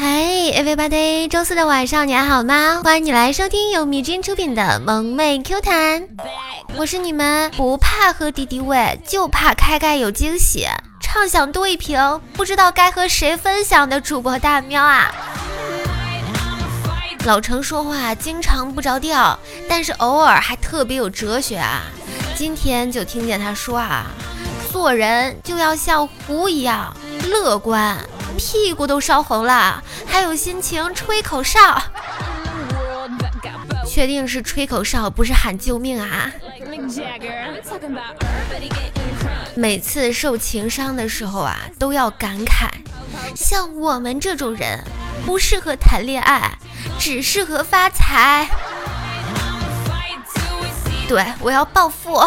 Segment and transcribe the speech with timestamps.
[0.00, 2.80] Hey everybody，周四的晚上你还好吗？
[2.84, 6.06] 欢迎你来收听由米君出品的萌妹 Q 弹，
[6.76, 10.68] 我是你们不怕喝敌敌畏，就怕开盖有惊喜，
[11.00, 15.12] 畅想多一瓶，不知道该和谁分享的主播大喵啊！
[17.24, 19.36] 老程说话经常不着调，
[19.68, 21.82] 但是偶尔还特别有哲学啊。
[22.36, 24.06] 今天就听见他说啊。
[24.74, 26.96] 做人就要像狐一样
[27.30, 27.96] 乐观，
[28.36, 31.80] 屁股都烧红了，还有心情吹口哨。
[33.86, 36.28] 确定是吹口哨，不是喊救命啊！
[39.54, 42.68] 每次受情伤的时候啊，都要感慨，
[43.36, 44.82] 像我们这种人，
[45.24, 46.58] 不适合谈恋爱，
[46.98, 48.48] 只适合发财。
[51.06, 52.20] 对我要暴富。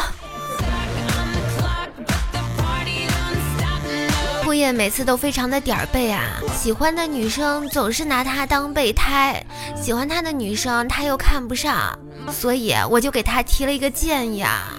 [4.48, 6.24] 枯叶每次都非常的点儿背啊，
[6.58, 9.46] 喜欢的女生总是拿他当备胎，
[9.76, 12.00] 喜欢他的女生他又看不上，
[12.32, 14.72] 所以我就给他提了一个建议啊，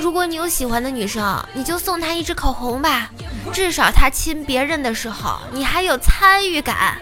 [0.00, 3.10] 如果你有喜欢的女生，你就送她一支口红吧，
[3.52, 6.96] 至少她亲别人的时候你还有参与感。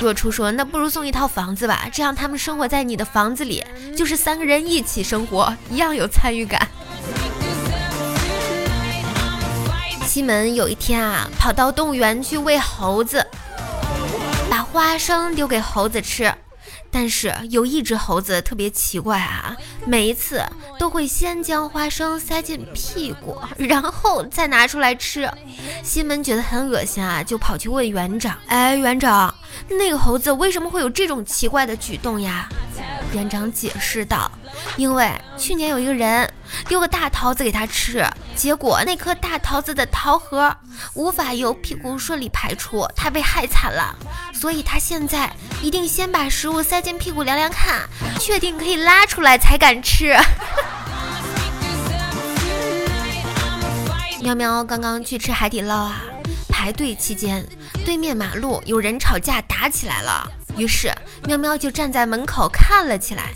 [0.00, 3.64] 若初说那不如送一套房子吧，这样他们生活在你的房子里，
[3.96, 6.68] 就是三个人一起生活，一样有参与感。
[10.16, 13.26] 西门有一天啊，跑到动物园去喂猴子，
[14.48, 16.32] 把花生丢给猴子吃。
[16.90, 20.42] 但是有一只猴子特别奇怪啊，每一次
[20.78, 25.30] 都会先将花生塞进屁股，然后再拿出来吃。
[25.82, 29.34] 西门觉得很恶心啊，就跑去问园长：“哎，园长，
[29.68, 32.48] 那个猴子为什么会有这种奇怪的举动呀？”
[33.12, 34.30] 园长解释道
[34.78, 36.26] ：“因为去年有一个人
[36.68, 38.04] 丢个大桃子给他吃，
[38.34, 40.54] 结果那颗大桃子的桃核
[40.94, 43.94] 无法由屁股顺利排出，他被害惨了。
[44.34, 45.30] 所以他现在
[45.62, 47.80] 一定先把食物塞进屁股量量看，
[48.18, 50.16] 确定可以拉出来才敢吃。
[54.20, 56.02] ”喵喵刚刚去吃海底捞啊，
[56.48, 57.46] 排队期间，
[57.84, 60.28] 对面马路有人吵架打起来了。
[60.56, 60.90] 于是
[61.26, 63.34] 喵喵就站在门口看了起来，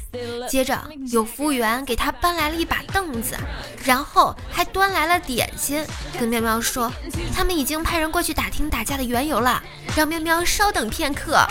[0.49, 0.79] 接着
[1.13, 3.37] 有服务员给他搬来了一把凳子，
[3.85, 5.85] 然后还端来了点心，
[6.19, 6.91] 跟喵喵说
[7.35, 9.63] 他们已经派人过去打听打架的缘由了，
[9.95, 11.47] 让喵喵稍等片刻。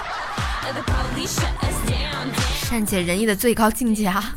[2.63, 4.33] 善解人意的最高境界啊！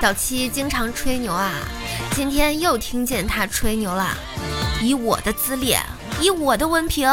[0.00, 1.52] 小七经常吹牛啊，
[2.12, 4.14] 今天又听见他吹牛了，
[4.82, 5.74] 以我的资历，
[6.20, 7.08] 以我的文凭。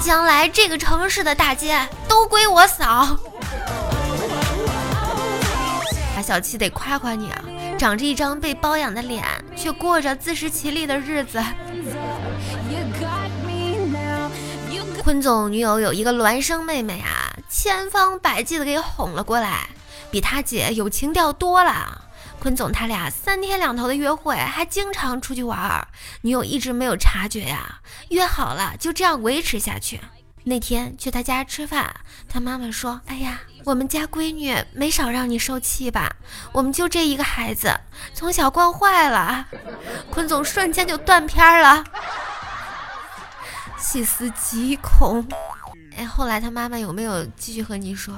[0.00, 3.18] 将来这个城市的大街都归我扫。
[6.14, 7.44] 大小七得夸夸你啊，
[7.78, 9.22] 长着一张被包养的脸，
[9.56, 11.42] 却过着自食其力的日子。
[15.02, 19.68] 坤总女友有一个孪生妹妹啊，千方百计的给哄了过来，
[20.10, 22.05] 比他姐有情调多了。
[22.40, 25.88] 坤总他俩三天两头的约会，还经常出去玩儿，
[26.22, 27.80] 女友一直没有察觉呀。
[28.10, 30.00] 约好了就这样维持下去。
[30.44, 31.92] 那天去他家吃饭，
[32.28, 36.14] 他妈妈说：“哎呀，我们家闺女没少让你受气吧？
[36.52, 37.80] 我们就这一个孩子，
[38.14, 39.48] 从小惯坏了。
[40.08, 41.82] ”坤总瞬间就断片了，
[43.76, 45.26] 细思极恐。
[45.96, 48.14] 哎，后来他妈妈有没有继续和你说？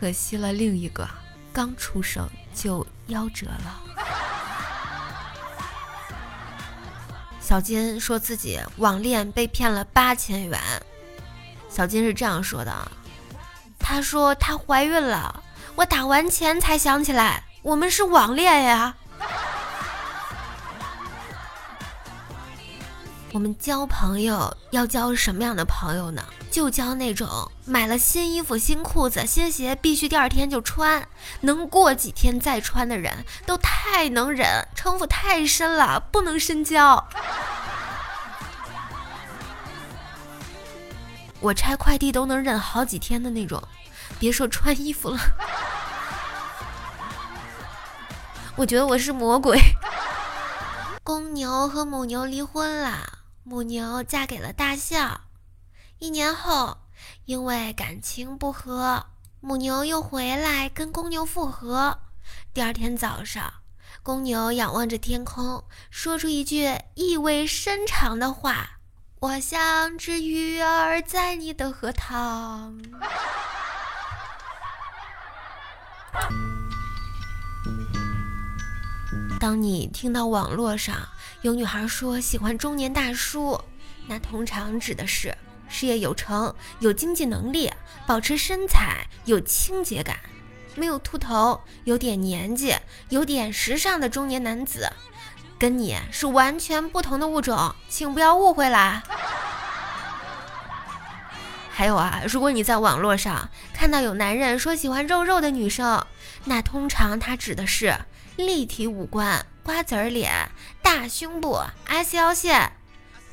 [0.00, 1.08] 可惜了，另一个
[1.56, 2.86] 刚出生就。
[3.08, 3.80] 夭折了。
[7.40, 10.60] 小金说自己网恋被骗了八千元。
[11.70, 12.90] 小金是这样说的
[13.78, 15.40] ：“她说她怀孕了，
[15.76, 18.96] 我打完钱才想起来，我们是网恋呀。”
[23.30, 26.24] 我们交朋友要交什么样的朋友呢？
[26.56, 31.06] 就交那种买了新衣服、新裤子、新鞋必须第二天就穿，
[31.42, 37.06] 能过几天再穿的人，都太能忍，城府太深了，不能深交。
[41.40, 43.62] 我拆快递都能忍好几天的那种，
[44.18, 45.18] 别说穿衣服了。
[48.56, 49.60] 我觉得我是魔鬼。
[51.04, 53.18] 公牛和母牛离婚了。
[53.44, 55.20] 母牛嫁给了大象，
[55.98, 56.76] 一年后，
[57.24, 59.06] 因为感情不和，
[59.40, 62.00] 母牛又回来跟公牛复合。
[62.52, 63.54] 第二天早上，
[64.02, 68.78] 公牛仰望着天空，说出一句意味深长的话
[69.20, 72.78] ：“我像只鱼儿在你的荷塘。”
[79.40, 81.08] 当你听到网络上
[81.42, 83.60] 有女孩说喜欢中年大叔，
[84.06, 85.35] 那通常指的是
[85.76, 87.70] 事业有成、有经济能力、
[88.06, 90.16] 保持身材、有清洁感、
[90.74, 92.74] 没有秃头、有点年纪、
[93.10, 94.90] 有点时尚的中年男子，
[95.58, 99.02] 跟你是完全不同的物种，请不要误会啦。
[101.70, 106.06] 还有啊，如果你在网络上看到有男人说喜欢肉肉的女生，
[106.44, 107.94] 那通常他指的是
[108.36, 110.50] 立体五官、瓜子儿脸、
[110.80, 112.72] 大胸部、S 腰线、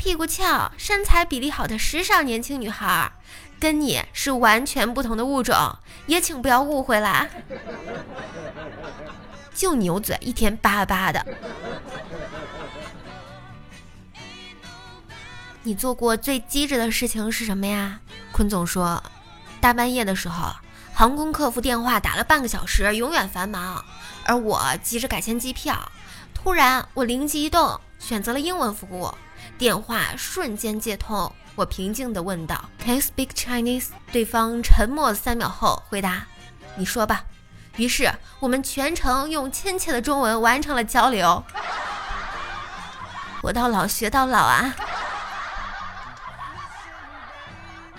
[0.03, 3.09] 屁股翘、身材比例好的时尚年轻女孩，
[3.57, 5.55] 跟你是完全不同的物种，
[6.07, 7.25] 也请不要误会啦。
[9.55, 11.25] 就牛嘴，一天叭叭的。
[15.61, 18.01] 你做过最机智的事情是什么呀？
[18.33, 19.01] 坤总说，
[19.61, 20.53] 大半夜的时候，
[20.93, 23.81] 航空客服电话打了半个小时，永远繁忙，
[24.25, 25.89] 而我急着改签机票。
[26.33, 29.09] 突然，我灵机一动，选择了英文服务，
[29.57, 31.31] 电话瞬间接通。
[31.55, 36.25] 我平静地问道：“Can you speak Chinese？” 对方沉默三秒后回答
[36.75, 37.23] ：“你说吧。”
[37.77, 41.43] 于是我们全程用亲切的中文完成了交流。
[43.41, 44.75] 活到老学到老啊！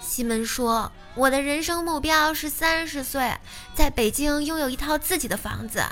[0.00, 3.32] 西门说：“我的人生目标是三十岁
[3.74, 5.84] 在北京拥有一套自己的房子。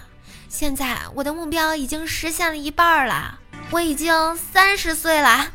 [0.49, 3.38] 现在我的目标已经实现了一半了，
[3.73, 5.49] 我已经三十岁了。”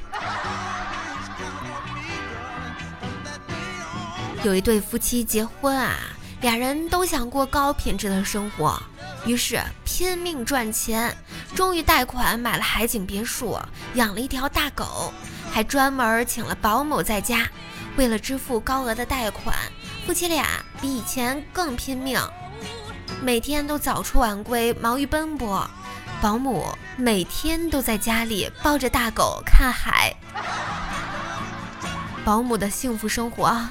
[4.43, 5.95] 有一对夫妻结婚啊，
[6.41, 8.81] 俩人都想过高品质的生活，
[9.25, 11.15] 于是拼命赚钱，
[11.55, 13.59] 终于贷款买了海景别墅，
[13.95, 15.13] 养了一条大狗，
[15.51, 17.47] 还专门请了保姆在家。
[17.97, 19.55] 为了支付高额的贷款，
[20.05, 20.45] 夫妻俩
[20.79, 22.21] 比以前更拼命，
[23.21, 25.67] 每天都早出晚归，忙于奔波。
[26.19, 30.15] 保姆每天都在家里抱着大狗看海，
[32.25, 33.69] 保姆的幸福生活啊。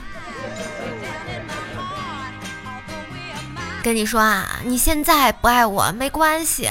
[3.82, 6.70] 跟你说啊，你现在不爱我没关系，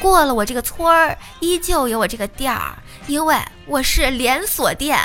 [0.00, 2.74] 过了我这个村儿，依旧有我这个店儿，
[3.06, 3.36] 因为
[3.66, 4.98] 我是连锁店。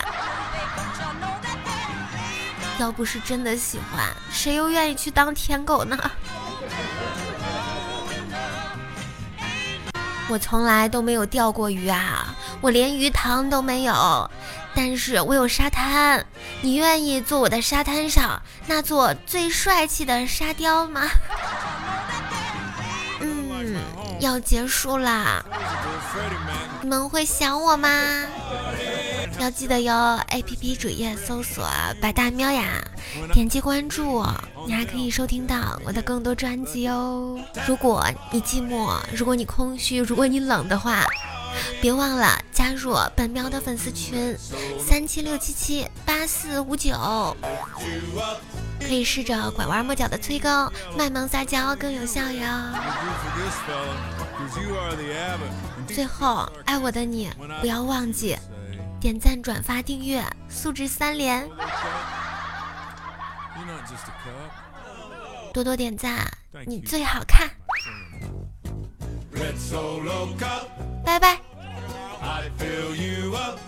[2.80, 6.12] 要不是真的喜欢，谁又愿意去当舔狗呢？
[10.30, 14.30] 我从来都没有钓过鱼啊，我连鱼塘都没有，
[14.76, 16.26] 但是我有沙滩。
[16.62, 21.02] 你愿意做我的沙滩上那座最帅气的沙雕吗？
[23.22, 23.78] 嗯，
[24.20, 25.44] 要结束啦，
[26.82, 27.90] 你们会想我吗？
[29.40, 31.68] 要记得哟，APP 主页搜索
[32.02, 32.84] “白大喵呀”，
[33.34, 34.26] 点击关注，
[34.66, 37.40] 你还可以收听到我的更多专辑哦。
[37.68, 41.06] 如果你寂寞，如果你空虚，如果你冷的话，
[41.82, 44.36] 别忘了加入本喵的粉丝群
[44.80, 46.94] 三七六七七八四五九，
[48.80, 52.48] 可以试着拐弯抹角的催更，卖萌撒娇更有效哟。
[55.88, 57.30] 最后，爱我的你，
[57.62, 58.36] 不要忘记。
[59.00, 61.48] 点赞、转发、订阅，素质三连，
[65.54, 66.28] 多多点赞，
[66.66, 67.50] 你最好看，
[71.06, 71.40] 拜拜。
[72.22, 73.60] I lift you up.